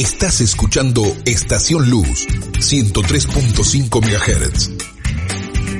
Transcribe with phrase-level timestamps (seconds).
[0.00, 2.26] Estás escuchando Estación Luz
[2.58, 4.70] 103.5 MHz.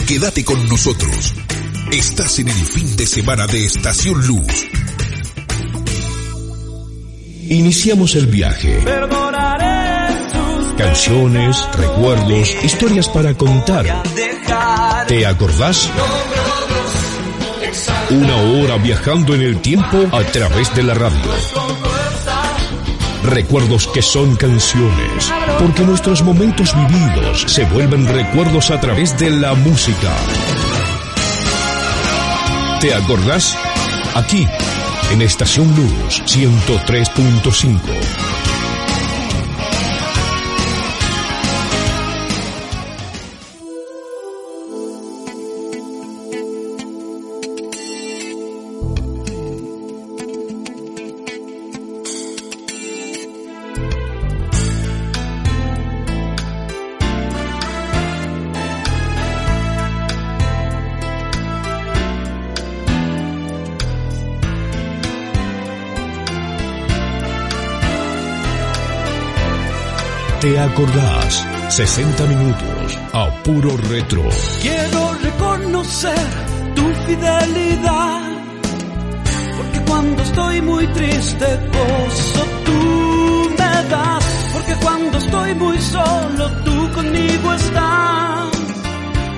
[0.06, 1.32] Quédate con nosotros.
[1.90, 4.68] Estás en el fin de semana de Estación Luz.
[7.48, 8.84] Iniciamos el viaje.
[10.76, 14.02] Canciones, recuerdos, historias para contar.
[15.08, 15.88] ¿Te acordás?
[18.10, 21.99] Una hora viajando en el tiempo a través de la radio
[23.30, 29.54] Recuerdos que son canciones, porque nuestros momentos vividos se vuelven recuerdos a través de la
[29.54, 30.12] música.
[32.80, 33.56] ¿Te acordás?
[34.16, 34.48] Aquí,
[35.12, 37.99] en Estación Luz 103.5.
[70.60, 71.46] acordás?
[71.68, 74.22] 60 minutos a puro retro.
[74.60, 76.26] Quiero reconocer
[76.74, 78.20] tu fidelidad.
[79.56, 84.24] Porque cuando estoy muy triste, gozo tú me das.
[84.52, 88.48] Porque cuando estoy muy solo, tú conmigo estás.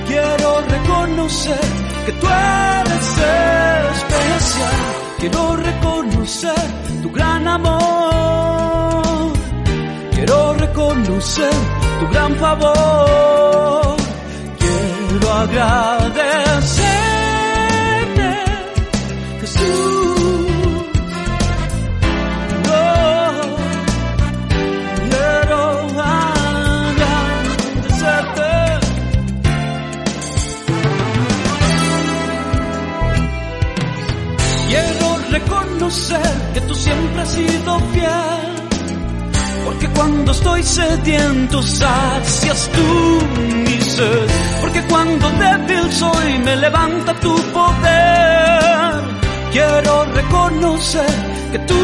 [0.07, 1.61] Quiero reconocer
[2.07, 3.09] que tú eres
[3.97, 4.81] especial.
[5.19, 6.65] Quiero reconocer
[7.03, 8.62] tu gran amor
[10.73, 11.53] reconocer
[12.01, 13.97] tu gran favor.
[14.59, 16.45] Quiero agradecerte,
[19.41, 20.87] Jesús.
[22.69, 23.57] Oh,
[25.11, 25.61] quiero
[26.81, 27.21] agradecerte.
[34.69, 38.52] Quiero reconocer que tú siempre has sido fiel
[39.95, 43.19] cuando estoy sediento sacias tú
[43.65, 44.27] mi sed.
[44.61, 48.93] Porque cuando débil soy me levanta tu poder.
[49.53, 51.15] Quiero reconocer
[51.53, 51.83] que tú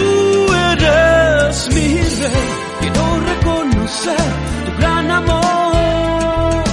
[0.72, 2.48] eres mi rey.
[2.80, 4.16] Quiero reconocer
[4.66, 6.64] tu gran amor.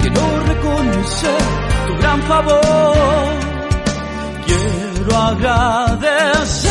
[0.00, 1.38] Quiero reconocer
[1.86, 2.94] tu gran favor.
[4.46, 6.63] Quiero agradecer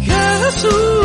[0.00, 0.96] Jesús.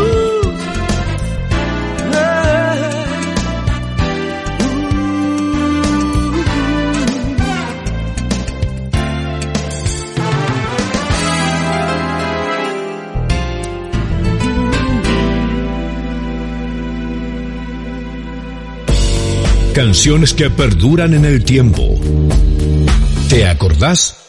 [19.73, 21.99] Canciones que perduran en el tiempo.
[23.29, 24.20] ¿Te acordás?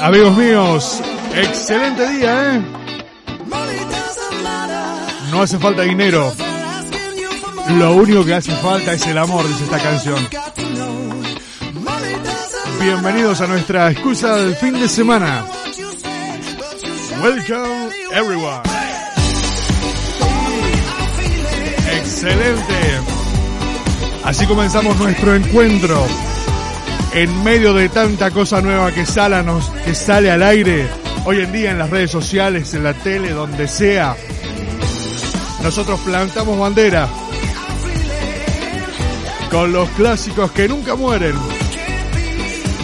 [0.00, 1.02] Amigos míos,
[1.34, 2.62] excelente día, ¿eh?
[5.30, 6.32] No hace falta dinero.
[7.70, 10.28] Lo único que hace falta es el amor, dice esta canción.
[12.80, 15.44] Bienvenidos a nuestra excusa del fin de semana.
[17.20, 18.62] Welcome everyone.
[21.96, 23.00] Excelente.
[24.22, 26.06] Así comenzamos nuestro encuentro.
[27.12, 29.42] En medio de tanta cosa nueva que sale,
[29.84, 30.86] que sale al aire,
[31.24, 34.14] hoy en día en las redes sociales, en la tele, donde sea,
[35.62, 37.08] nosotros plantamos bandera
[39.50, 41.34] con los clásicos que nunca mueren.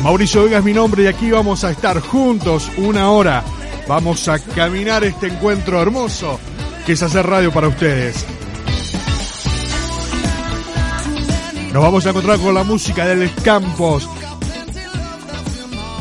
[0.03, 3.45] Mauricio Vega es mi nombre y aquí vamos a estar juntos una hora.
[3.87, 6.41] Vamos a caminar este encuentro hermoso
[6.87, 8.25] que es hacer radio para ustedes.
[11.75, 14.09] Nos vamos a encontrar con la música del Campos.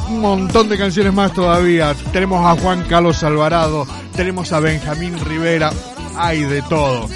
[0.08, 1.96] Un montón de canciones más todavía.
[2.12, 5.72] Tenemos a Juan Carlos Alvarado, tenemos a Benjamín Rivera,
[6.16, 7.10] hay de todo.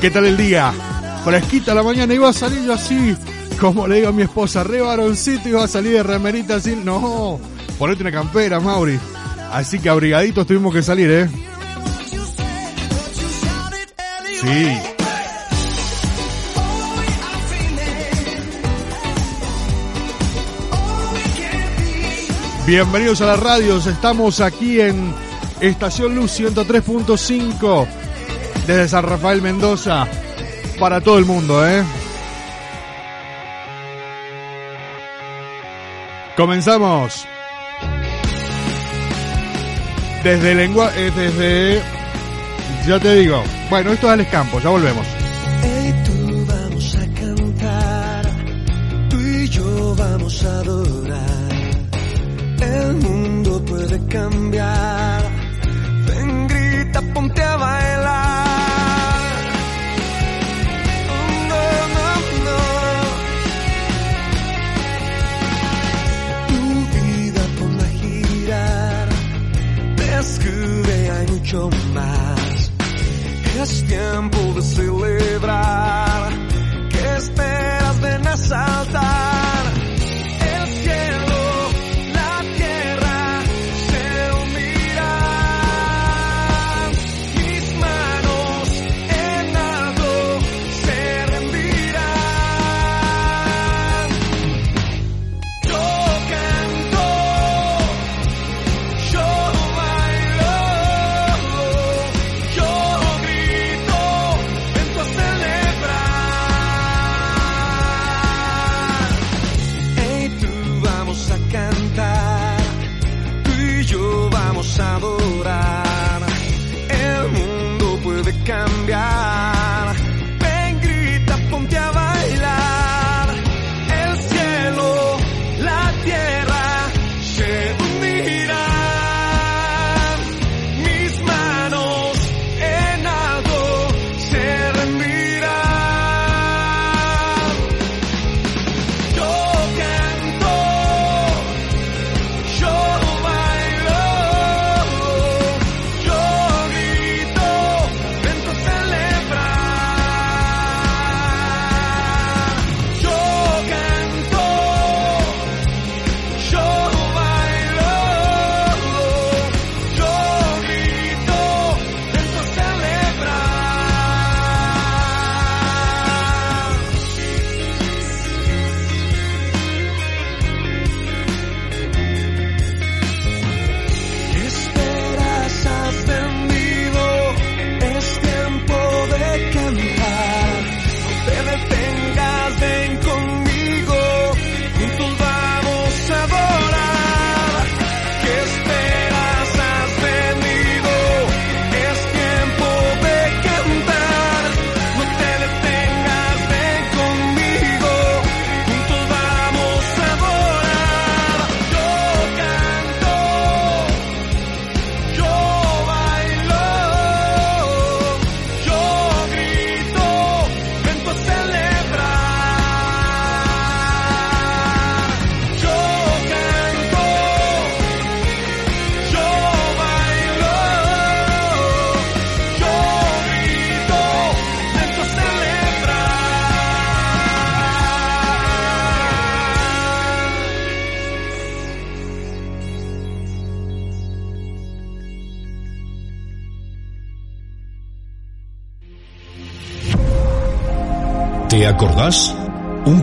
[0.00, 0.72] ¿Qué tal el día?
[1.24, 3.16] Fresquita la mañana, iba a salir yo así,
[3.60, 6.80] como le digo a mi esposa, re varoncito, iba a salir de remerita así.
[6.84, 7.40] No,
[7.80, 8.96] ponete una campera, Mauri.
[9.50, 11.28] Así que abrigaditos tuvimos que salir, ¿eh?
[22.66, 25.14] Bienvenidos a las radios, estamos aquí en
[25.60, 27.86] Estación Luz 103.5
[28.66, 30.06] desde San Rafael Mendoza
[30.78, 31.82] para todo el mundo, ¿eh?
[36.36, 37.26] Comenzamos.
[40.22, 41.82] Desde lengua, eh, desde,
[42.86, 45.06] ya te digo, bueno, esto es Alex Campos, ya volvemos.
[49.50, 49.94] Yo.
[52.60, 54.63] El mundo puede cambiar.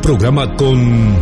[0.01, 1.15] Programa con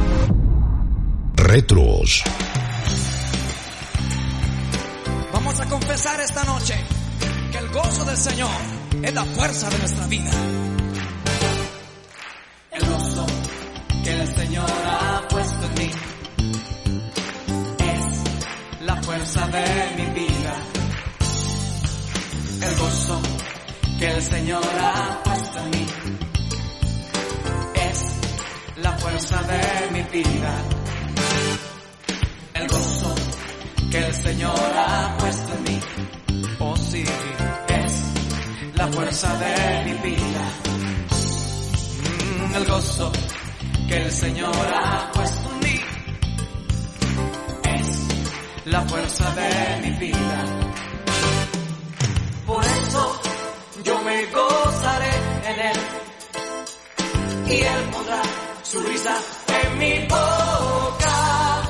[57.49, 58.21] y Él pondrá
[58.63, 59.15] su risa
[59.47, 61.61] en mi boca.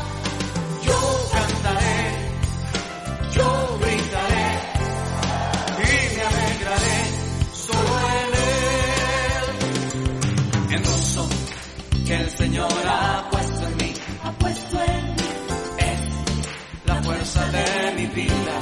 [0.83, 1.99] Yo cantaré,
[3.31, 4.47] yo gritaré
[5.79, 6.99] y me alegraré
[7.53, 8.29] solo en
[10.67, 10.75] Él.
[10.75, 11.23] El gozo
[12.05, 13.93] que el Señor ha puesto en mí,
[14.23, 15.29] ha puesto en mí,
[15.77, 16.01] es
[16.87, 18.55] la fuerza de mi vida.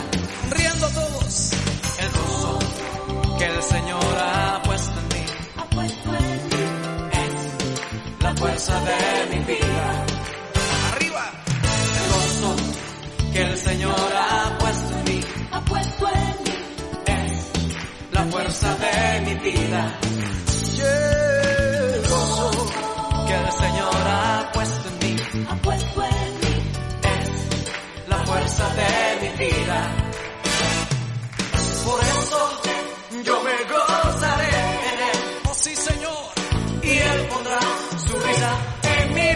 [0.51, 1.51] Riendo todos,
[1.99, 2.59] el gozo
[3.39, 4.36] que el Señor ha
[8.57, 10.05] es la fuerza de mi vida.
[10.91, 11.31] Arriba,
[11.99, 12.55] el gozo
[13.31, 15.19] que el Señor ha puesto en mí,
[15.51, 16.57] ha puesto en mí,
[17.05, 17.51] es
[18.11, 19.99] la fuerza de mi vida.
[20.75, 22.51] Y el gozo
[23.27, 23.96] que el Señor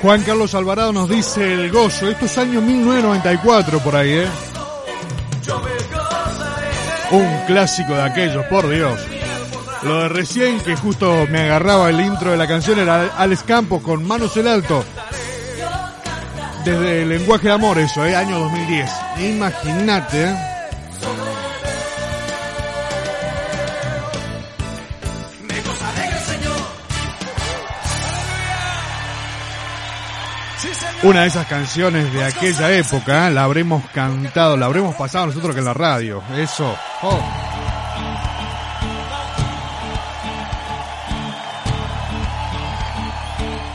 [0.00, 2.08] Juan Carlos Alvarado nos dice el gozo.
[2.08, 4.28] Esto es año 1994 por ahí, ¿eh?
[7.10, 9.00] Un clásico de aquellos, por Dios.
[9.82, 13.82] Lo de recién, que justo me agarraba el intro de la canción, era Alex Campos
[13.82, 14.84] con Manos en Alto.
[16.64, 18.14] Desde el lenguaje de amor, eso, ¿eh?
[18.14, 18.90] Año 2010.
[19.20, 20.57] Imagínate, ¿eh?
[31.04, 33.30] Una de esas canciones de aquella época, ¿eh?
[33.30, 36.20] la habremos cantado, la habremos pasado nosotros que en la radio.
[36.36, 36.74] Eso.
[37.02, 37.20] Oh.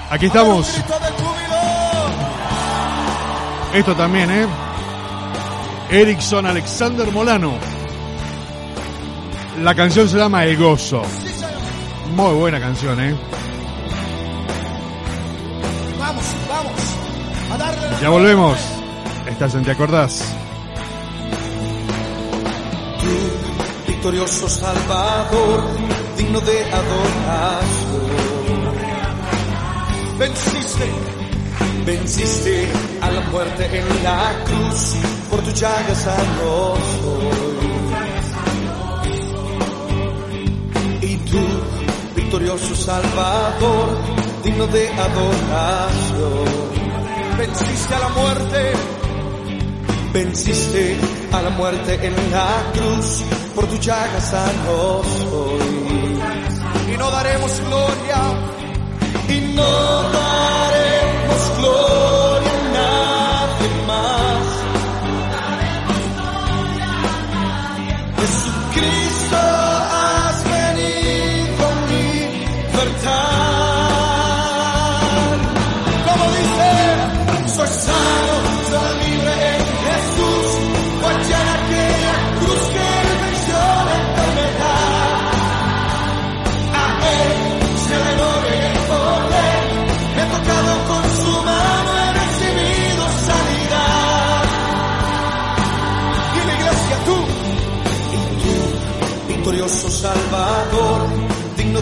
[0.10, 0.70] Aquí estamos.
[3.74, 4.46] Esto también, ¿eh?
[5.92, 7.54] Erickson Alexander Molano.
[9.62, 11.04] La canción se llama El Gozo.
[12.16, 13.16] Muy buena canción, ¿eh?
[18.04, 18.60] Ya volvemos.
[19.30, 20.36] Estás en Te Acordás.
[23.88, 25.64] victorioso Salvador,
[26.18, 28.02] digno de adoración.
[30.20, 30.92] Venciste,
[31.86, 32.68] venciste
[33.00, 34.96] a la muerte en la cruz,
[35.30, 36.80] por tu llaga soy.
[41.10, 41.40] Y tú,
[42.18, 43.98] victorioso Salvador,
[44.44, 46.63] digno de adoración.
[47.38, 48.74] Venciste a la muerte,
[50.14, 50.98] Venciste
[51.32, 53.24] a la muerte en la cruz,
[53.56, 56.94] por tu llaga sano soy.
[56.94, 58.22] Y no daremos gloria,
[59.28, 59.64] y no
[60.12, 64.46] daremos gloria a nadie más.
[68.20, 69.63] Jesucristo,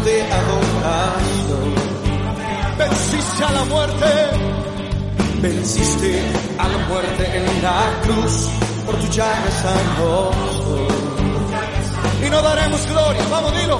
[0.03, 1.75] de adoración.
[2.77, 4.05] Venciste a la muerte,
[5.41, 6.21] venciste
[6.57, 8.49] a la muerte en la cruz,
[8.85, 10.31] por tu llaga santo.
[12.25, 13.79] Y no daremos gloria, vamos, dilo.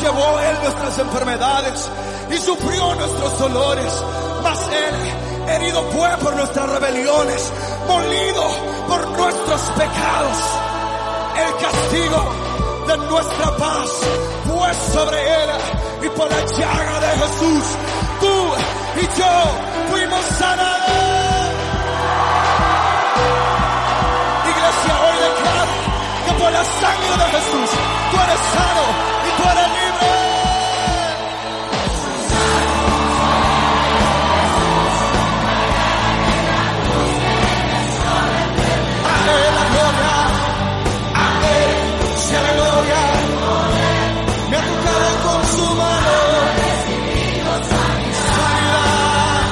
[0.00, 1.88] Llevó Él nuestras enfermedades
[2.30, 4.04] y sufrió nuestros dolores,
[4.42, 7.52] mas Él herido fue por nuestras rebeliones,
[7.88, 8.48] molido
[8.88, 10.38] por nuestros pecados.
[11.36, 12.32] El castigo
[12.86, 13.90] de nuestra paz
[14.46, 15.50] fue sobre Él
[16.04, 17.64] y por la llaga de Jesús,
[18.20, 20.92] tú y yo fuimos sanados.
[24.44, 25.72] Iglesia, hoy declaro
[26.26, 27.70] que por la sangre de Jesús
[28.10, 30.08] tú eres sano tú eres libre.
[39.04, 40.14] A Él la gloria,
[41.14, 41.26] a
[41.58, 41.70] Él
[42.16, 43.00] sea la gloria.
[44.50, 46.16] Me ha tocado con su mano.
[48.36, 49.44] Sanidad.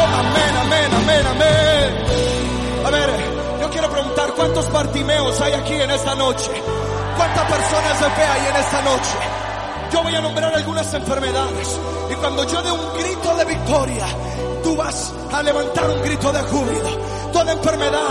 [0.00, 1.88] Oh, amén, amén, amén, amén.
[2.86, 3.10] A ver,
[3.60, 6.50] yo quiero preguntar cuántos partimeos hay aquí en esta noche.
[7.16, 9.16] ¿Cuántas personas de fe hay en esta noche?
[9.92, 11.80] Yo voy a nombrar algunas enfermedades.
[12.10, 14.06] Y cuando yo dé un grito de victoria,
[14.62, 16.90] tú vas a levantar un grito de júbilo.
[17.32, 18.08] Toda enfermedad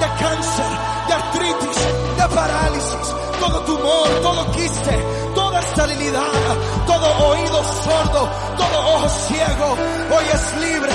[0.00, 0.64] de cáncer,
[1.08, 1.78] de artritis,
[2.16, 9.76] de parálisis, todo tumor, todo quiste, toda esterilidad, todo oído sordo, todo ojo ciego,
[10.16, 10.92] hoy es libre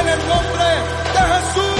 [0.00, 0.64] en el nombre
[1.12, 1.71] de Jesús.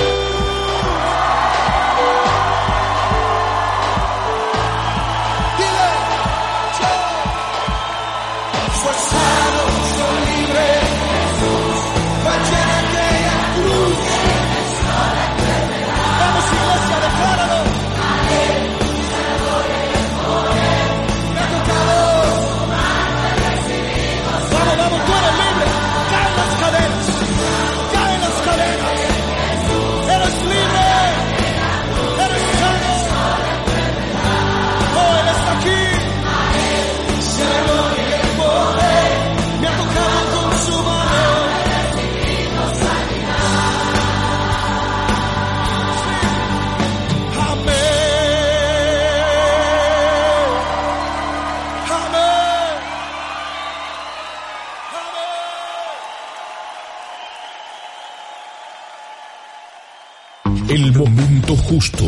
[61.57, 62.05] Justo.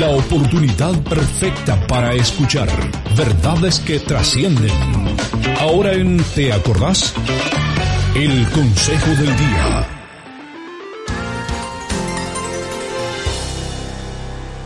[0.00, 2.68] La oportunidad perfecta para escuchar
[3.16, 4.72] verdades que trascienden.
[5.60, 7.14] Ahora en ¿Te acordás?
[8.14, 9.88] El consejo del día.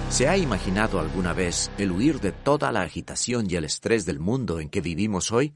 [0.08, 4.18] ¿Se ha imaginado alguna vez el huir de toda la agitación y el estrés del
[4.18, 5.54] mundo en que vivimos hoy?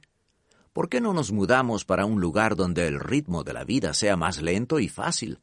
[0.72, 4.16] ¿Por qué no nos mudamos para un lugar donde el ritmo de la vida sea
[4.16, 5.40] más lento y fácil?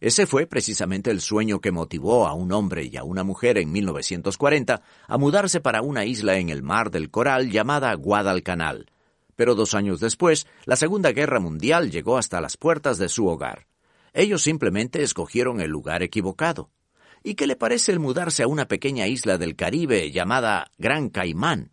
[0.00, 3.72] Ese fue precisamente el sueño que motivó a un hombre y a una mujer en
[3.72, 8.86] 1940 a mudarse para una isla en el mar del Coral llamada Guadalcanal.
[9.36, 13.66] Pero dos años después, la Segunda Guerra Mundial llegó hasta las puertas de su hogar.
[14.12, 16.70] Ellos simplemente escogieron el lugar equivocado.
[17.22, 21.72] ¿Y qué le parece el mudarse a una pequeña isla del Caribe llamada Gran Caimán?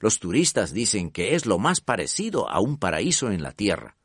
[0.00, 3.96] Los turistas dicen que es lo más parecido a un paraíso en la tierra.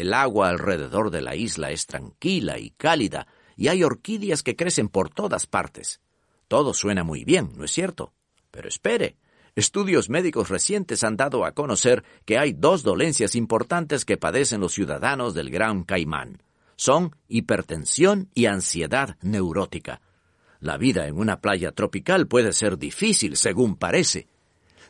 [0.00, 4.88] El agua alrededor de la isla es tranquila y cálida, y hay orquídeas que crecen
[4.88, 6.00] por todas partes.
[6.48, 8.14] Todo suena muy bien, ¿no es cierto?
[8.50, 9.18] Pero espere.
[9.54, 14.72] Estudios médicos recientes han dado a conocer que hay dos dolencias importantes que padecen los
[14.72, 16.42] ciudadanos del Gran Caimán.
[16.76, 20.00] Son hipertensión y ansiedad neurótica.
[20.60, 24.28] La vida en una playa tropical puede ser difícil, según parece.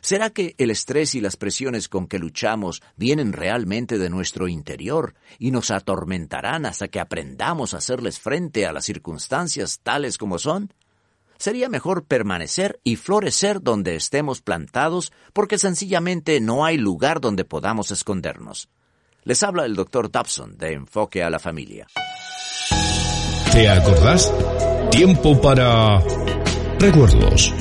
[0.01, 5.13] ¿Será que el estrés y las presiones con que luchamos vienen realmente de nuestro interior
[5.37, 10.73] y nos atormentarán hasta que aprendamos a hacerles frente a las circunstancias tales como son?
[11.37, 17.91] Sería mejor permanecer y florecer donde estemos plantados porque sencillamente no hay lugar donde podamos
[17.91, 18.69] escondernos.
[19.23, 21.87] Les habla el doctor Dobson de Enfoque a la Familia.
[23.51, 24.33] ¿Te acordás?
[24.91, 25.99] Tiempo para
[26.79, 27.53] recuerdos.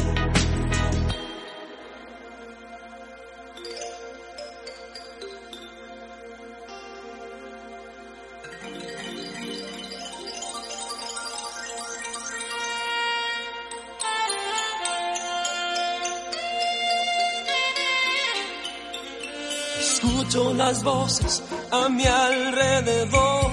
[20.61, 23.51] Las voces a mi alrededor,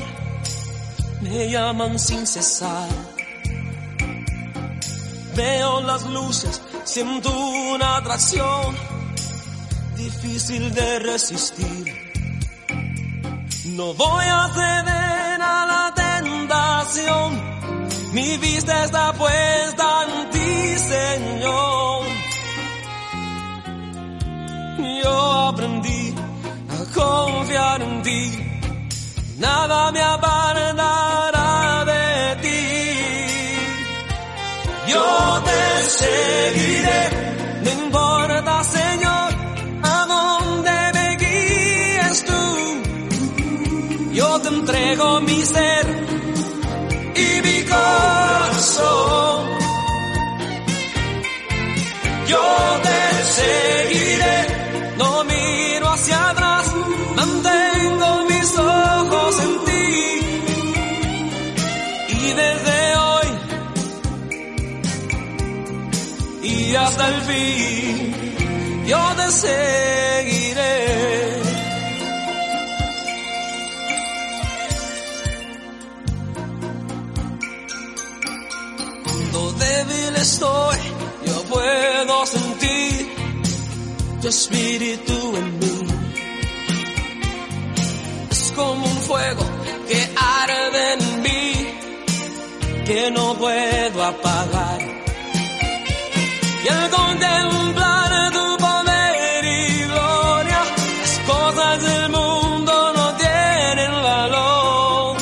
[1.21, 2.89] me llaman sin cesar.
[5.33, 7.29] Veo las luces, siento
[7.75, 8.75] una atracción
[9.95, 11.85] difícil de resistir.
[13.77, 17.29] No voy a ceder a la tentación,
[18.11, 22.03] mi vista está puesta en ti, Señor.
[25.03, 25.15] Yo
[25.49, 26.16] aprendí
[26.97, 28.21] confiar en ti,
[29.37, 32.63] nada me apartará de ti.
[34.91, 35.07] Yo
[35.47, 35.63] te
[36.01, 37.01] seguiré,
[37.63, 39.29] no importa Señor,
[39.95, 42.43] a dónde me guíes tú.
[44.13, 45.76] Yo te entrego mi ser
[67.27, 68.07] fin
[68.87, 70.75] yo te seguiré.
[79.03, 80.77] Cuando débil estoy,
[81.25, 83.15] yo puedo sentir
[84.21, 85.67] tu espíritu en mí
[88.57, 89.43] como un fuego
[89.87, 91.53] que arde en mí,
[92.85, 94.86] que no puedo apagar.
[96.67, 100.61] Y al contemplar tu poder y gloria,
[101.01, 105.17] las cosas del mundo no tienen valor.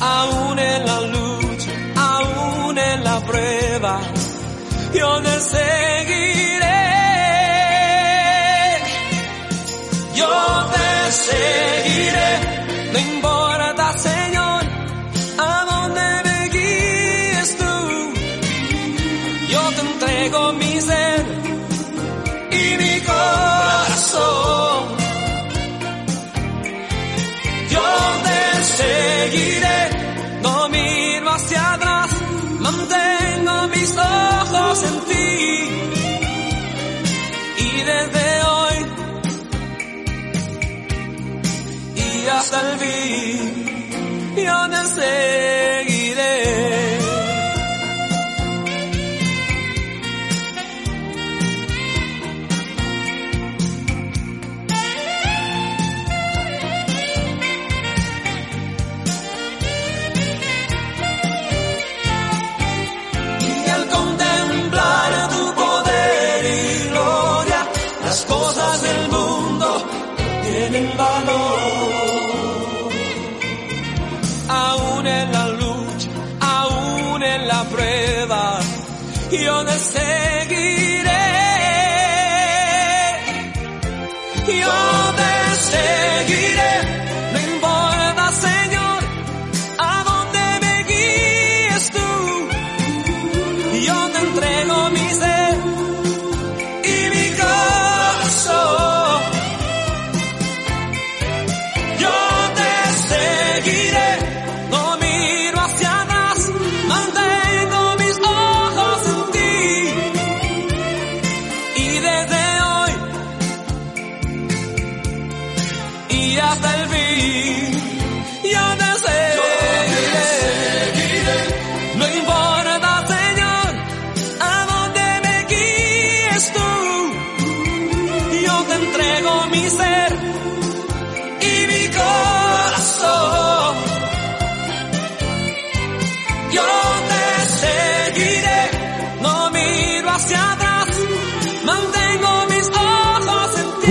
[0.00, 4.00] Aún en la lucha, aún en la prueba,
[4.92, 6.82] yo te seguiré.
[10.16, 10.34] Yo
[10.74, 11.75] te seguiré,
[44.94, 45.75] yo
[79.76, 80.05] yo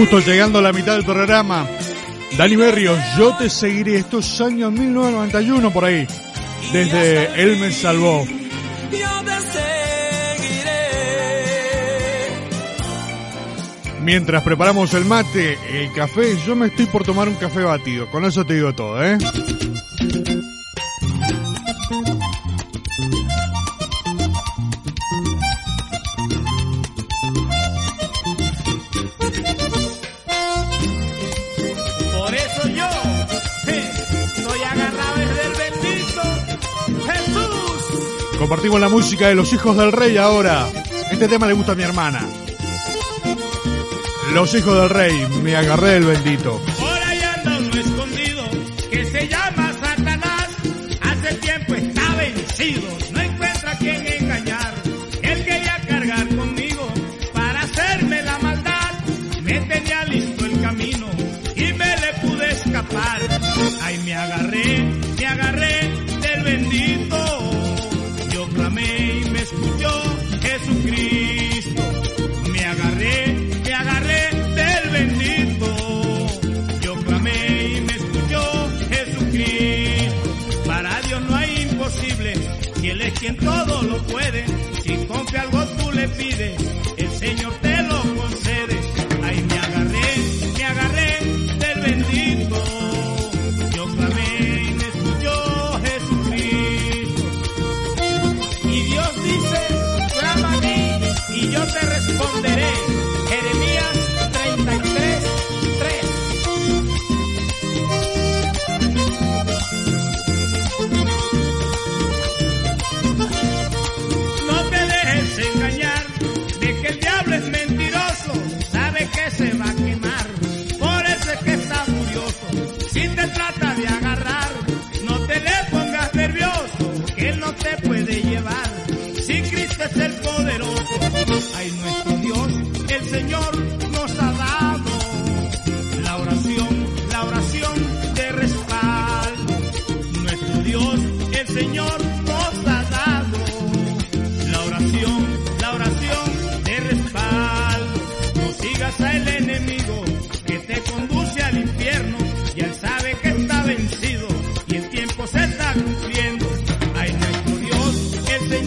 [0.06, 1.68] Justo llegando a la mitad del programa.
[2.38, 6.06] Dani Berrios, yo te seguiré estos años 1991 por ahí.
[6.72, 8.24] Desde Él me salvó.
[14.04, 18.06] Mientras preparamos el mate, el café, yo me estoy por tomar un café batido.
[18.12, 19.18] Con eso te digo todo, ¿eh?
[38.38, 40.68] Compartimos la música de los hijos del rey ahora.
[41.12, 42.28] Este tema le gusta a mi hermana.
[44.34, 46.60] Los hijos del rey, me agarré el bendito.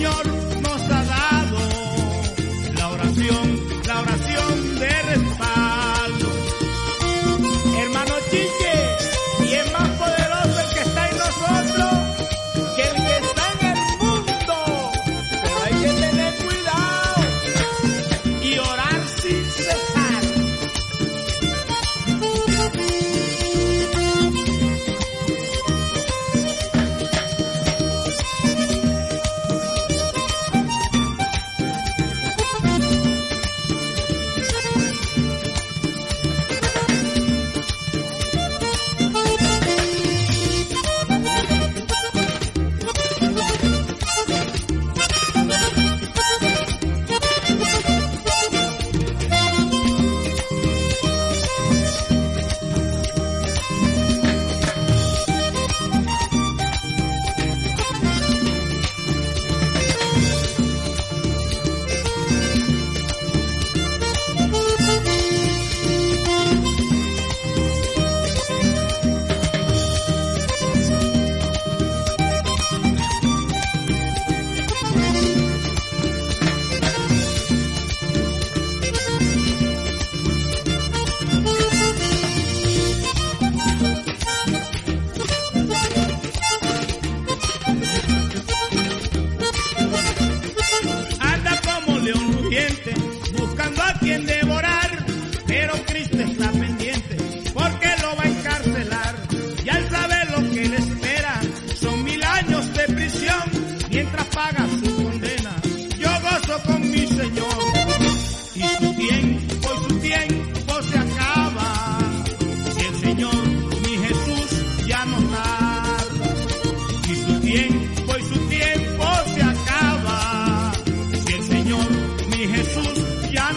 [0.09, 0.47] no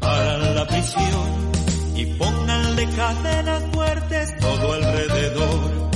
[0.00, 1.52] para la prisión
[1.94, 5.90] y pónganle cadenas fuertes todo alrededor.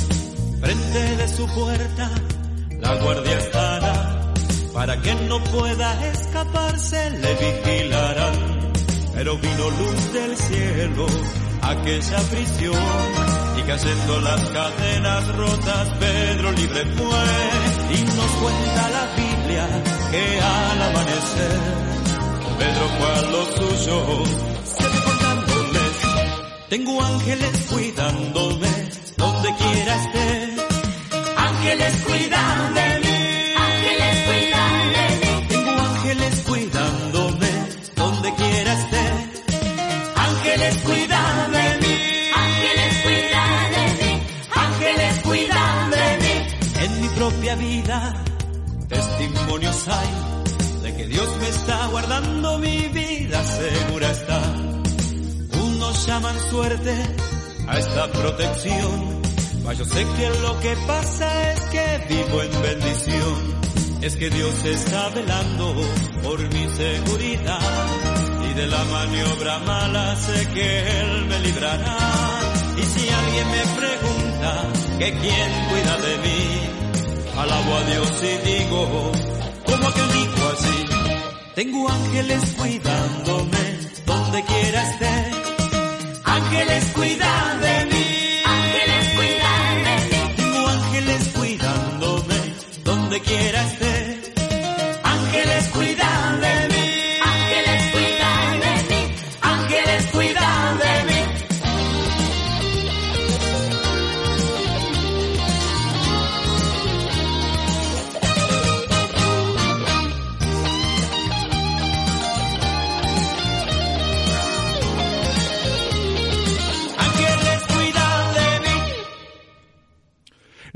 [0.60, 2.10] Frente de su puerta
[2.80, 4.32] la guardia estará
[4.72, 8.72] para que no pueda escaparse le vigilarán.
[9.14, 11.06] Pero vino luz del cielo
[11.60, 13.37] aquella prisión
[13.68, 19.68] y cayendo las cadenas rotas Pedro libre fue y nos cuenta la Biblia
[20.10, 21.60] que al amanecer
[22.58, 24.24] Pedro fue a lo suyo
[24.64, 28.68] se contándoles tengo ángeles cuidándome
[29.16, 30.54] donde quiera esté.
[31.36, 32.74] Ángeles cuidan
[49.88, 54.40] hay de que Dios me está guardando mi vida segura está.
[55.62, 56.94] Unos llaman suerte
[57.66, 59.18] a esta protección
[59.68, 63.58] mas yo sé que lo que pasa es que vivo en bendición.
[64.00, 65.74] Es que Dios está velando
[66.22, 67.86] por mi seguridad
[68.48, 71.98] y de la maniobra mala sé que Él me librará.
[72.78, 74.50] Y si alguien me pregunta
[75.00, 76.60] que quién cuida de mí,
[77.36, 79.12] alabo a Dios y digo,
[79.68, 80.76] como que digo así,
[81.54, 83.64] tengo ángeles cuidándome
[84.06, 85.14] donde quiera esté,
[86.24, 88.04] ángeles cuidan de mí.
[88.44, 90.34] Ángeles cuidan de mí.
[90.36, 92.38] Tengo ángeles cuidándome
[92.84, 94.07] donde quiera esté.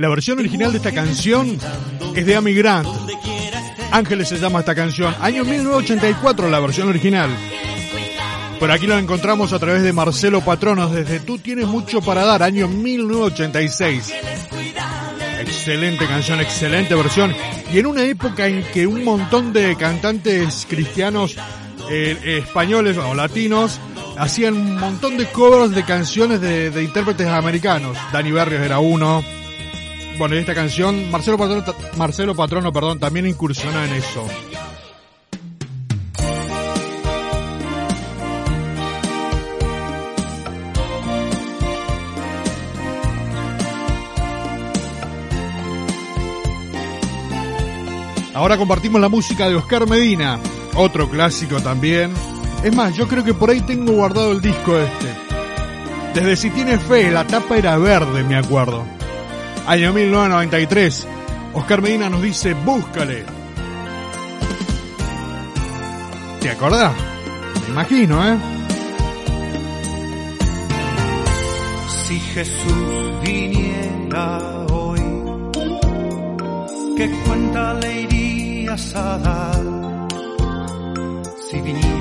[0.03, 1.57] La versión original de esta canción
[2.17, 2.89] es de Amy Grant.
[3.93, 5.15] Ángeles se llama esta canción.
[5.21, 7.31] Año 1984 la versión original.
[8.59, 12.43] Pero aquí lo encontramos a través de Marcelo Patronos desde Tú tienes mucho para dar,
[12.43, 14.13] año 1986.
[15.43, 17.33] Excelente canción, excelente versión.
[17.73, 21.37] Y en una época en que un montón de cantantes cristianos
[21.89, 23.79] eh, españoles o latinos
[24.19, 27.97] hacían un montón de covers de canciones de, de intérpretes americanos.
[28.13, 29.23] Dani Berrios era uno.
[30.19, 31.65] Bueno, y esta canción, Marcelo Patrono,
[31.97, 34.25] Marcelo perdón, también incursiona en eso.
[48.35, 50.39] Ahora compartimos la música de Oscar Medina,
[50.75, 52.13] otro clásico también.
[52.65, 55.09] Es más, yo creo que por ahí tengo guardado el disco este.
[56.15, 58.85] Desde Si Tienes Fe, la tapa era verde, me acuerdo.
[59.67, 61.07] Año 1993,
[61.55, 63.25] Oscar Medina nos dice, búscale.
[66.41, 66.93] ¿Te acordás?
[67.63, 68.37] Me imagino, ¿eh?
[72.07, 74.39] Si Jesús viniera
[74.73, 75.01] hoy,
[76.97, 79.63] ¿qué cuenta le irías a dar?
[81.49, 81.92] Si viniera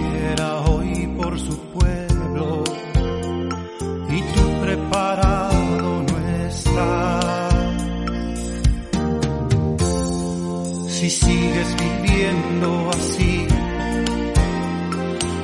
[11.64, 13.48] sigues viviendo así,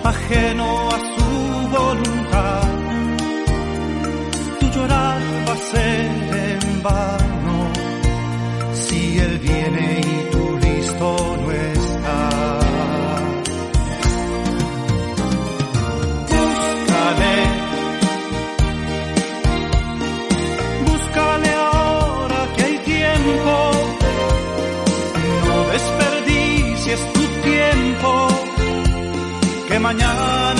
[0.03, 2.69] ajeno a su voluntad,
[4.59, 6.05] tu llorar va a ser
[6.49, 7.16] en vano
[29.79, 30.56] mañana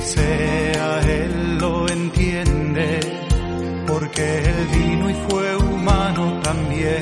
[0.00, 3.00] sea Él lo entiende,
[3.86, 7.00] porque Él vino y fue humano también.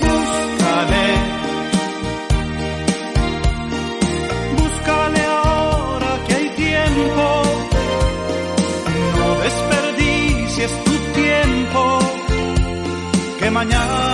[0.00, 1.06] Búscale,
[4.58, 7.42] búscale ahora que hay tiempo,
[9.18, 11.98] no desperdicies tu tiempo,
[13.38, 14.11] que mañana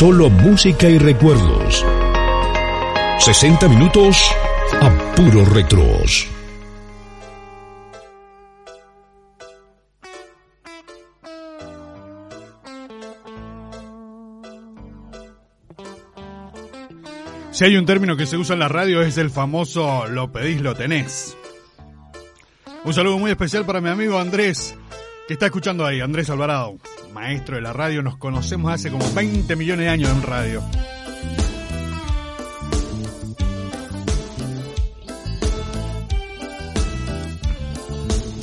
[0.00, 1.84] Solo música y recuerdos.
[3.18, 4.30] 60 minutos
[4.80, 6.26] a puro retros.
[17.50, 20.62] Si hay un término que se usa en la radio es el famoso lo pedís,
[20.62, 21.36] lo tenés.
[22.84, 24.74] Un saludo muy especial para mi amigo Andrés,
[25.28, 26.78] que está escuchando ahí, Andrés Alvarado,
[27.12, 30.62] maestro de la radio, nos conocemos hace como 20 millones de años en radio.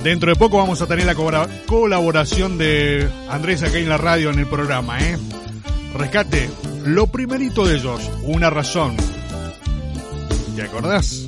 [0.04, 1.16] Dentro de poco vamos a tener la
[1.68, 5.18] colaboración de Andrés aquí en la radio en el programa, ¿eh?
[5.96, 6.50] Rescate,
[6.86, 8.96] lo primerito de ellos, una razón.
[10.56, 11.27] ¿Te acordás?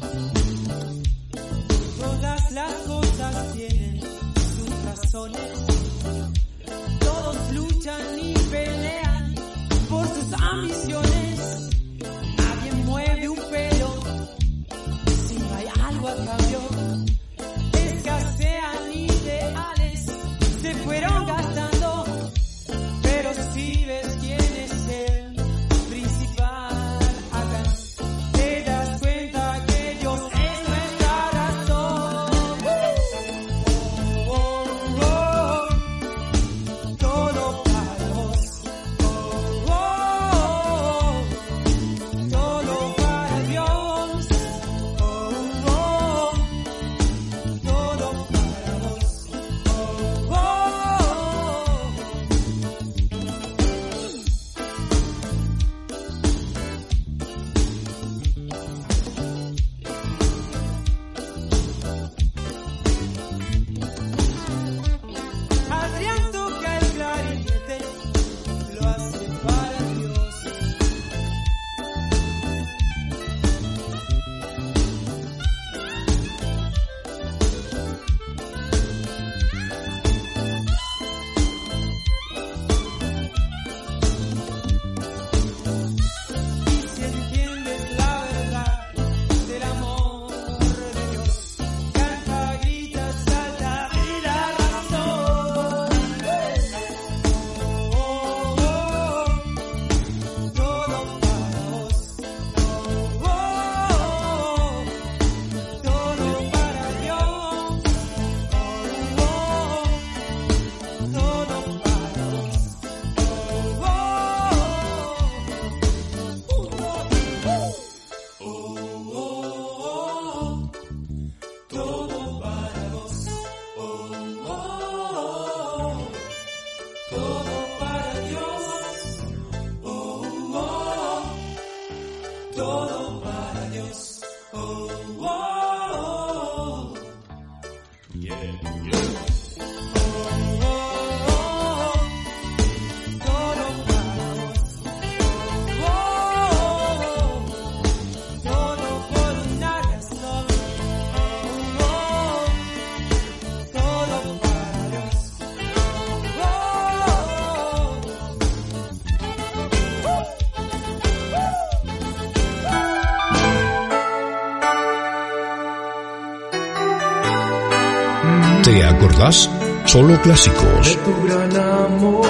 [169.19, 170.87] Solo clásicos.
[170.87, 172.25] De tu gran amor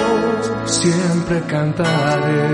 [0.66, 2.48] siempre cantaré.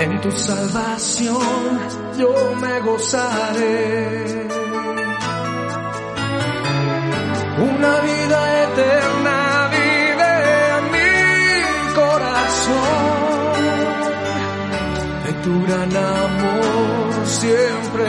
[0.00, 1.80] En tu salvación
[2.18, 4.48] yo me gozaré.
[7.58, 10.32] Una vida eterna vive
[10.76, 13.54] en mi corazón.
[15.24, 18.06] De tu gran amor siempre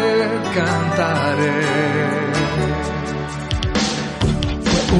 [0.53, 2.26] cantaré.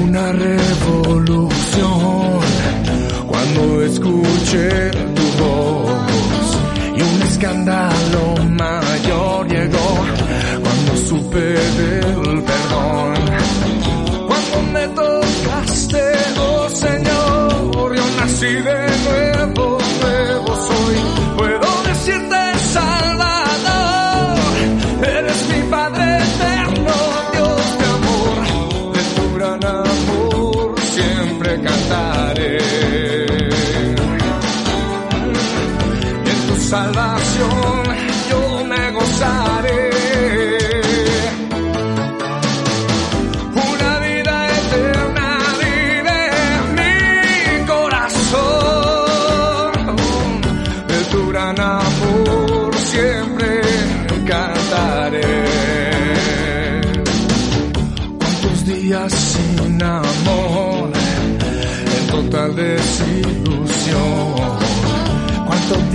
[0.02, 1.88] Una revolución
[3.26, 6.58] cuando escuché tu voz
[6.96, 10.06] y un escándalo mayor llegó
[10.62, 13.14] cuando supe del perdón.
[14.26, 16.02] Cuando me tocaste,
[16.38, 18.87] oh Señor, yo nací de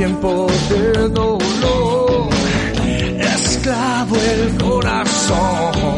[0.03, 2.29] tiempo de dolor,
[3.35, 5.95] esclavo el corazón.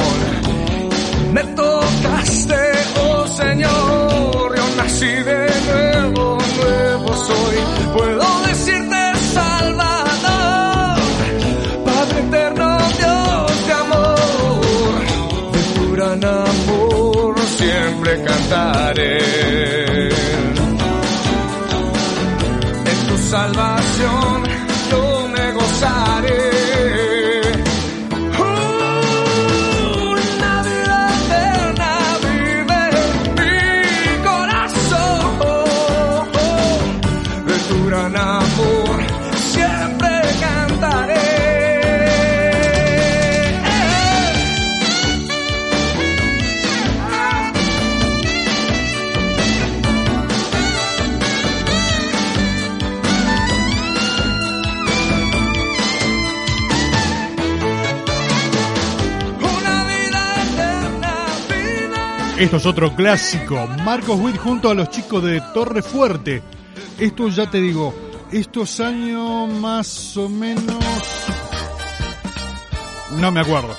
[1.34, 2.62] Me tocaste,
[3.02, 7.58] oh Señor, yo nací de nuevo, nuevo soy.
[7.96, 9.02] Puedo decirte,
[9.34, 11.00] Salvador,
[11.84, 15.02] Padre eterno, Dios de amor,
[15.52, 19.85] de tu gran amor siempre cantaré.
[23.36, 24.45] Salvación
[62.56, 63.68] Esto es otro clásico.
[63.84, 66.42] Marcos Witt junto a los chicos de Torre Fuerte.
[66.98, 67.94] Esto ya te digo,
[68.32, 70.78] estos años más o menos...
[73.18, 73.76] No me acuerdo.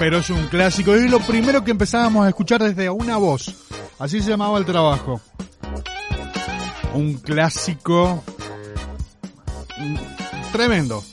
[0.00, 0.96] Pero es un clásico.
[0.96, 3.54] Es lo primero que empezábamos a escuchar desde una voz.
[4.00, 5.20] Así se llamaba el trabajo.
[6.92, 8.24] Un clásico...
[9.78, 9.96] mm,
[10.50, 11.04] Tremendo.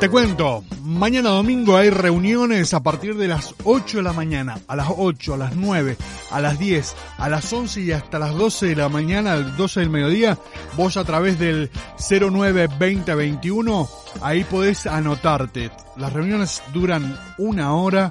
[0.00, 4.74] Te cuento, mañana domingo hay reuniones a partir de las 8 de la mañana, a
[4.74, 5.98] las 8, a las 9,
[6.30, 9.80] a las 10, a las 11 y hasta las 12 de la mañana, al 12
[9.80, 10.38] del mediodía.
[10.74, 13.90] Vos a través del 092021,
[14.22, 15.70] ahí podés anotarte.
[15.98, 18.10] Las reuniones duran una hora.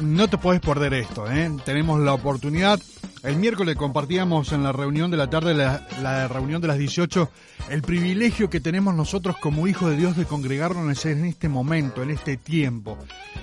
[0.00, 1.54] No te podés perder esto, ¿eh?
[1.66, 2.80] Tenemos la oportunidad.
[3.22, 7.30] El miércoles compartíamos en la reunión de la tarde, la, reunión de las 18,
[7.68, 12.10] el privilegio que tenemos nosotros como hijos de Dios de congregarnos en este momento, en
[12.10, 12.96] este tiempo.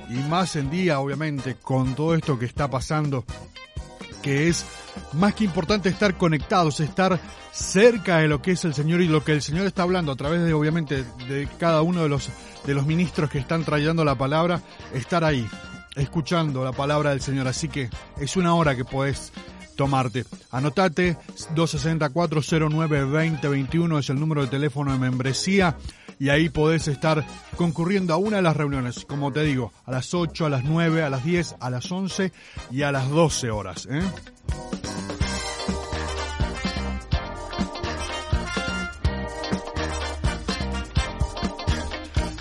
[0.09, 3.23] Y más en día, obviamente, con todo esto que está pasando,
[4.23, 4.65] que es
[5.13, 7.19] más que importante estar conectados, estar
[7.51, 10.15] cerca de lo que es el Señor y lo que el Señor está hablando a
[10.15, 12.31] través de, obviamente, de cada uno de los,
[12.65, 14.59] de los ministros que están trayendo la palabra,
[14.91, 15.47] estar ahí,
[15.95, 17.47] escuchando la palabra del Señor.
[17.47, 19.31] Así que es una hora que podés
[19.77, 20.25] tomarte.
[20.51, 21.15] Anotate
[21.55, 25.77] 264-09-2021 es el número de teléfono de membresía
[26.19, 27.25] y ahí podés estar
[27.55, 31.03] concurriendo a una de las reuniones, como te digo, a las 8, a las 9,
[31.03, 32.33] a las 10, a las 11
[32.71, 33.87] y a las 12 horas.
[33.89, 34.01] ¿eh?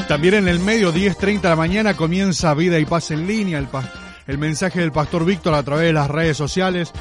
[0.09, 3.67] También en el medio, 10.30 de la mañana, comienza Vida y Paz en línea, el,
[4.29, 6.93] el mensaje del Pastor Víctor a través de las redes sociales.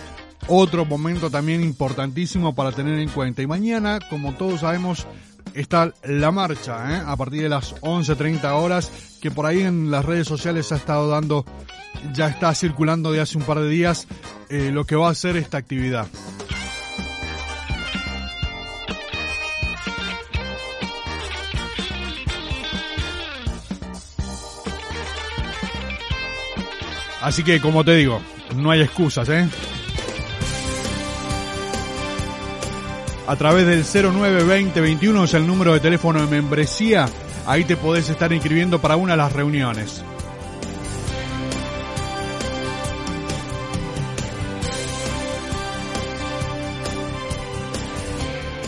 [0.48, 3.42] Otro momento también importantísimo para tener en cuenta.
[3.42, 5.08] Y mañana, como todos sabemos,
[5.56, 7.04] está la marcha, ¿eh?
[7.06, 8.92] a partir de las 11.30 horas,
[9.22, 11.46] que por ahí en las redes sociales ha estado dando,
[12.14, 14.08] ya está circulando de hace un par de días,
[14.50, 16.08] eh, lo que va a ser esta actividad.
[27.22, 28.22] Así que, como te digo,
[28.56, 29.50] no hay excusas, ¿eh?
[33.28, 37.08] A través del 092021 es el número de teléfono de membresía.
[37.48, 40.04] Ahí te podés estar inscribiendo para una de las reuniones.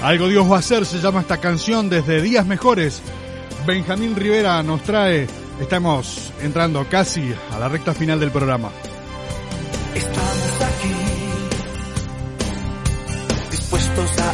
[0.02, 3.02] Algo Dios va a hacer, se llama esta canción desde Días Mejores.
[3.66, 5.28] Benjamín Rivera nos trae,
[5.60, 8.72] estamos entrando casi a la recta final del programa.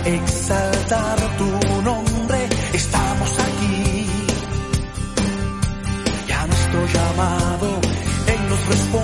[0.06, 2.50] Exaltar tu nombre.
[2.74, 4.08] Estamos aquí,
[6.28, 7.68] y a nuestro llamado
[8.28, 9.03] Él nos responde.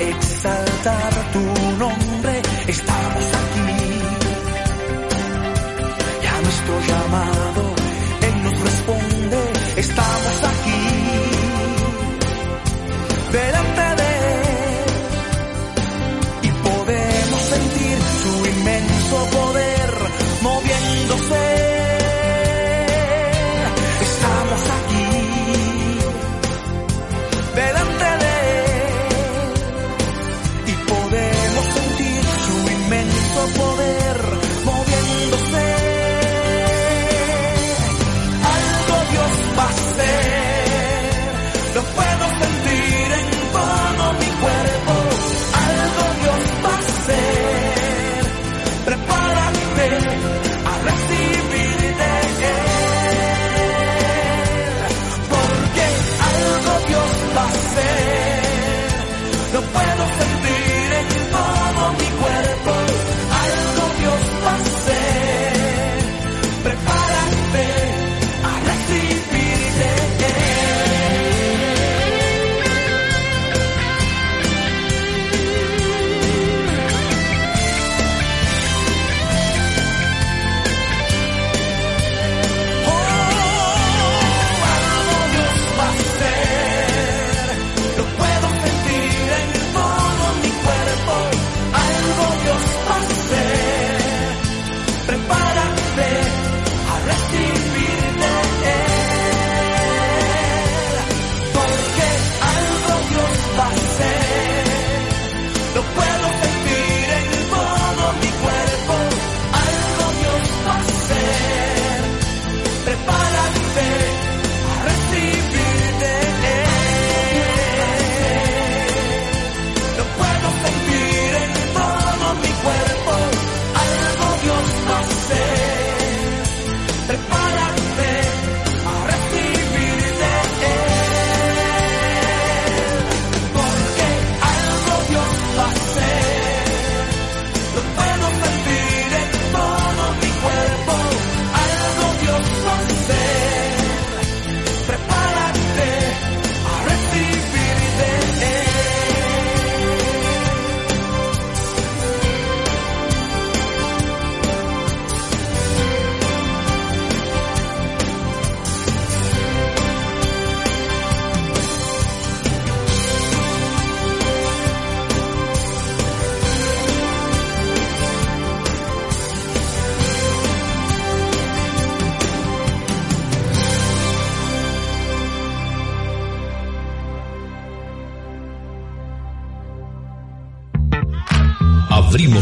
[0.00, 1.40] Exaltar tu
[1.78, 2.42] nombre.
[2.66, 3.37] Estamos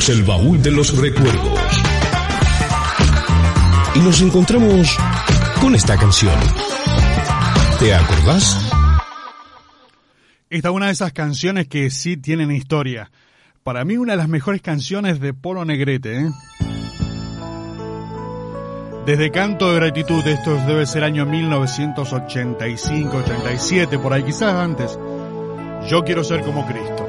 [0.09, 1.59] el baúl de los recuerdos.
[3.95, 4.97] Y nos encontramos
[5.61, 6.39] con esta canción.
[7.81, 8.57] ¿Te acordás?
[10.49, 13.11] Esta es una de esas canciones que sí tienen historia.
[13.65, 16.21] Para mí una de las mejores canciones de Polo Negrete.
[16.21, 16.31] ¿eh?
[19.07, 24.97] Desde Canto de Gratitud, esto debe ser año 1985, 87, por ahí quizás antes.
[25.89, 27.06] Yo quiero ser como Cristo.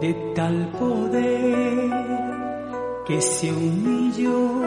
[0.00, 1.90] de tal poder
[3.06, 4.62] que se humilló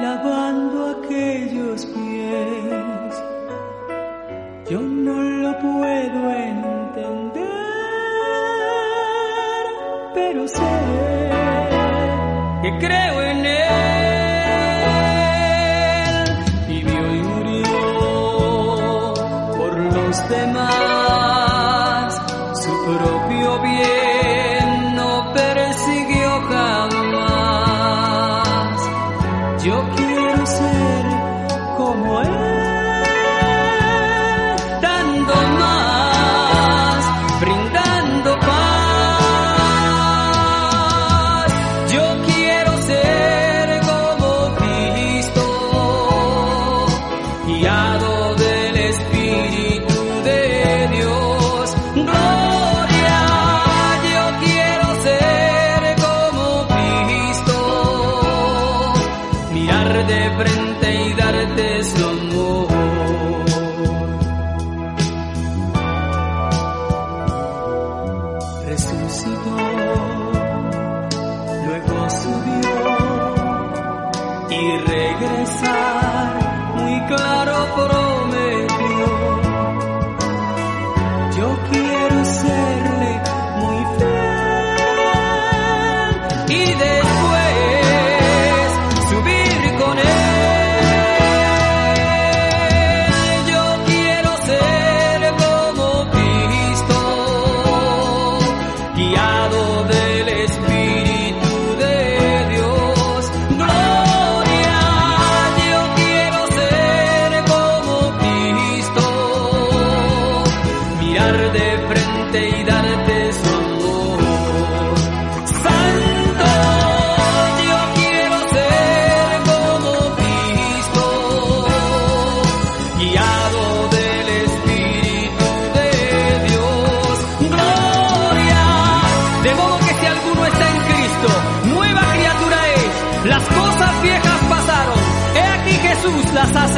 [0.00, 3.22] lavando aquellos pies.
[4.70, 7.44] Yo no lo puedo entender,
[10.14, 10.62] pero sé
[12.62, 13.83] que creo en él.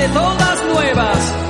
[0.07, 1.45] de todas nuevas.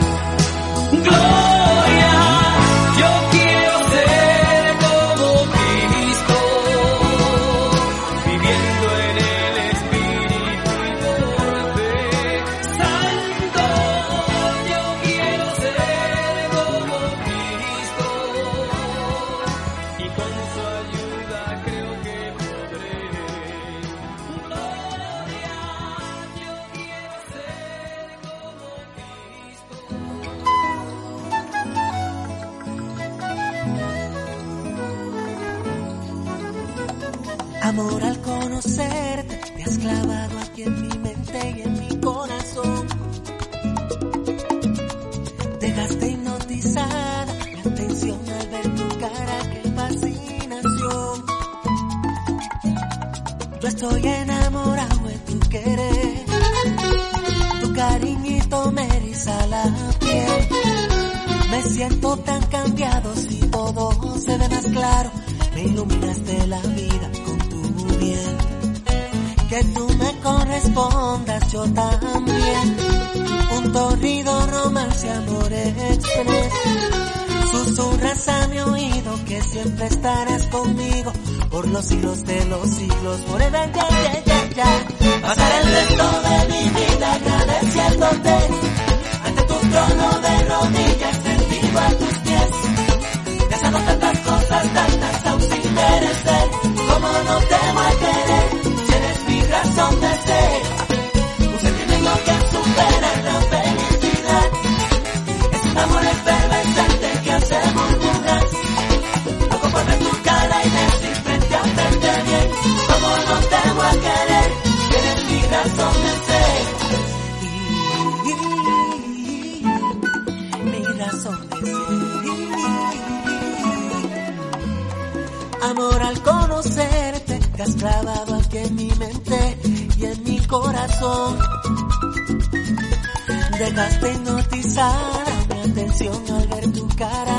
[133.87, 137.39] Dejaste hipnotizar mi atención al ver tu cara,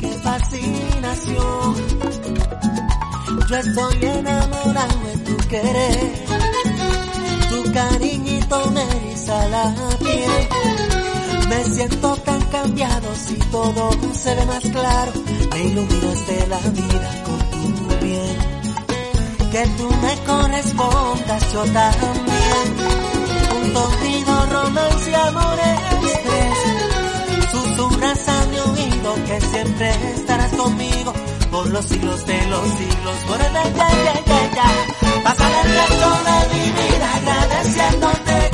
[0.00, 1.74] qué fascinación.
[3.48, 6.26] Yo estoy enamorado de tu querer,
[7.50, 10.48] tu cariñito me eriza la piel.
[11.50, 15.12] Me siento tan cambiado si todo se ve más claro,
[15.52, 18.36] me iluminaste la vida con tu bien.
[19.52, 23.15] Que tú me correspondas, yo también.
[23.66, 25.58] Un tontido romance amor
[26.04, 26.58] express.
[27.50, 31.12] Susurras a mi oído que siempre estarás conmigo
[31.50, 33.16] por los siglos de los siglos.
[33.26, 34.68] Por el ya, ya, ya, ya.
[35.24, 38.50] Pasaré el resto de mi vida agradeciéndote.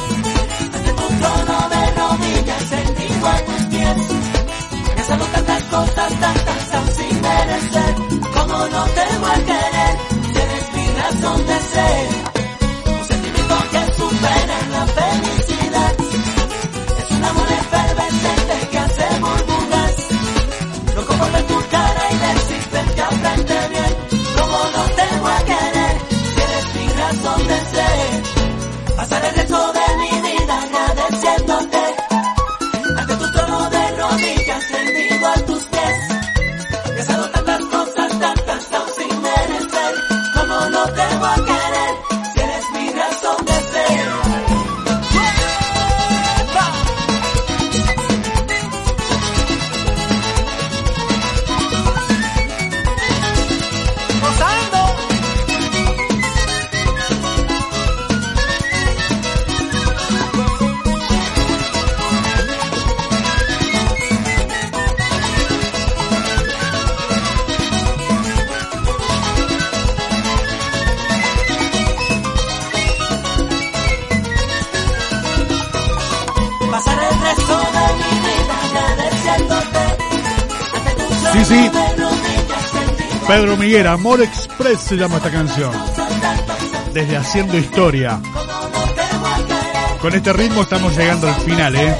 [0.76, 3.96] Ante tu trono de rodillas, sentido a tus pies.
[4.96, 7.94] Me dado tantas cosas, tantas aún sin merecer.
[8.34, 9.94] Como no te voy a querer,
[10.24, 12.31] si eres mi razón de ser.
[14.12, 15.41] Un sentimiento que supera la felicidad.
[83.26, 85.72] Pedro Miguel, Amor Express se llama esta canción.
[86.92, 88.20] Desde Haciendo Historia.
[90.00, 91.94] Con este ritmo estamos llegando al final, ¿eh?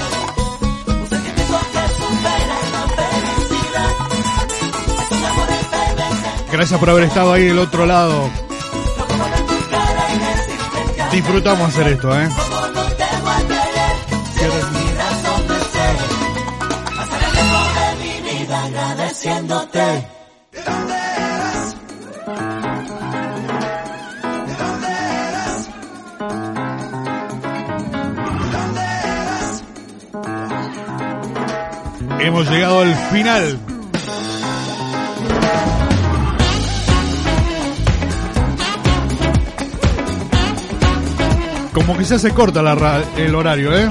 [6.51, 8.29] Gracias por haber estado ahí del otro lado.
[11.13, 12.29] Disfrutamos hacer esto, ¿eh?
[32.25, 33.59] Hemos llegado al final.
[41.73, 42.61] Como ya se corta
[43.17, 43.89] el horario, ¿eh?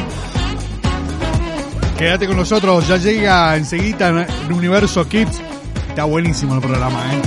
[1.97, 5.41] Quédate con nosotros, ya llega enseguida en Universo Kids.
[5.89, 7.21] Está buenísimo el programa, ¿eh?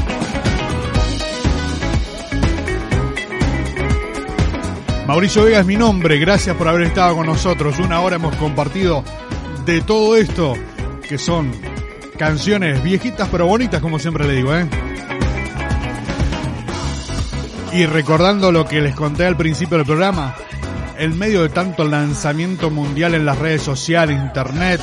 [5.06, 7.78] Mauricio Vega es mi nombre, gracias por haber estado con nosotros.
[7.78, 9.04] Una hora hemos compartido
[9.66, 10.54] de todo esto,
[11.14, 11.52] que son
[12.18, 14.66] canciones viejitas pero bonitas, como siempre le digo, ¿eh?
[17.72, 20.34] Y recordando lo que les conté al principio del programa,
[20.98, 24.80] en medio de tanto lanzamiento mundial en las redes sociales, internet,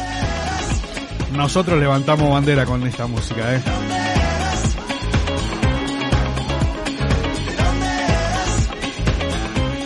[1.34, 3.62] nosotros levantamos bandera con esta música, ¿eh?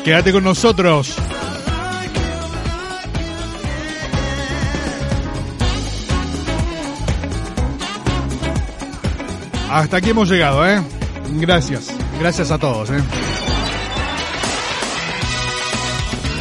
[0.04, 1.18] Quédate con nosotros.
[9.76, 10.82] Hasta aquí hemos llegado, ¿eh?
[11.32, 11.92] Gracias.
[12.18, 13.04] Gracias a todos, ¿eh?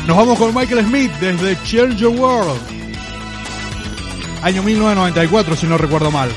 [0.07, 2.61] Nos vamos con Michael Smith desde Change Your World.
[4.41, 6.31] Año 1994, si no recuerdo mal.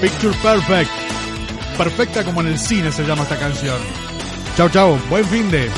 [0.00, 0.90] Picture Perfect.
[1.76, 3.78] Perfecta como en el cine se llama esta canción.
[4.56, 4.96] Chao, chao.
[5.10, 5.68] Buen fin de.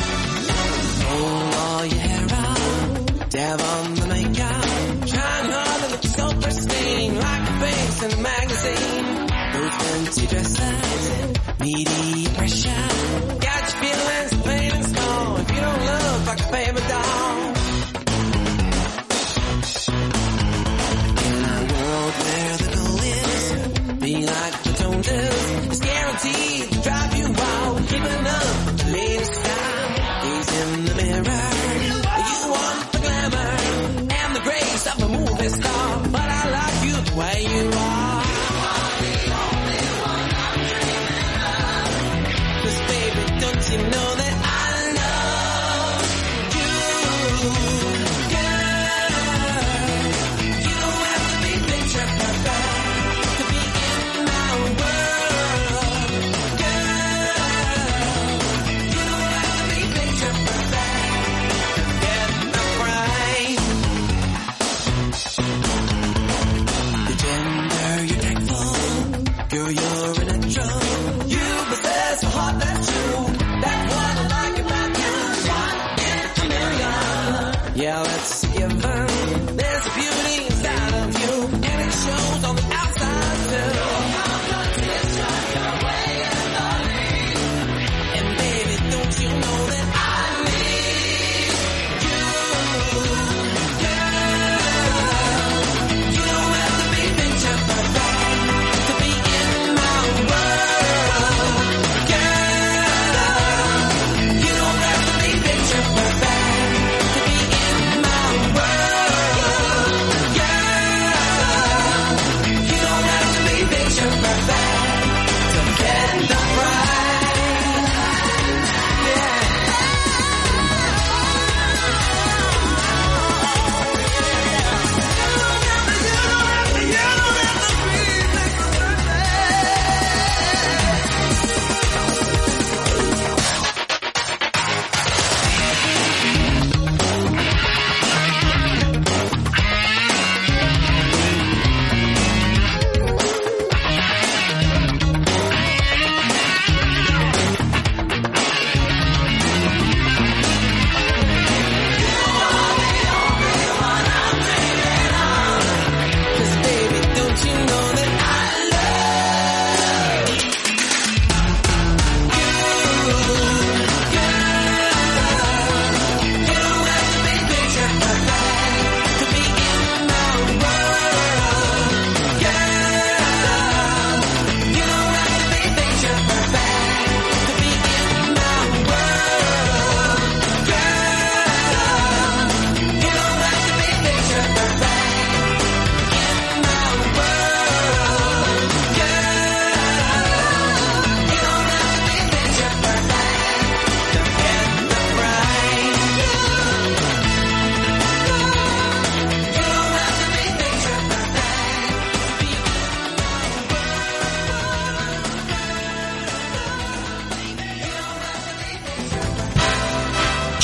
[10.12, 12.36] to dress up.
[12.36, 12.99] Pressure.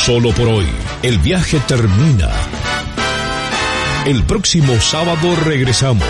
[0.06, 0.68] Solo por hoy,
[1.02, 2.30] el viaje termina.
[4.04, 6.06] El próximo sábado regresamos.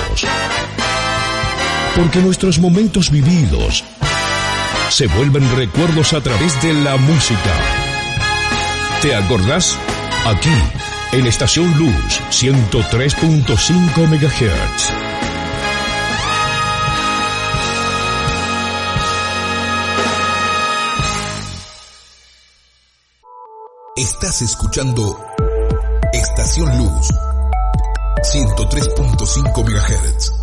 [1.97, 3.85] Porque nuestros momentos vividos
[4.91, 7.55] se vuelven recuerdos a través de la música.
[9.01, 9.79] ¿Te acordás?
[10.27, 10.53] Aquí,
[11.13, 15.06] en Estación Luz 103.5 MHz.
[24.19, 25.21] Estás escuchando
[26.11, 27.09] Estación Luz
[28.23, 30.37] 103.5 MHz.